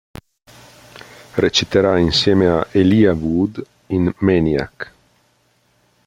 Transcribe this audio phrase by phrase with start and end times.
[1.35, 4.91] Reciterà insieme a Elijah Wood in "Maniac".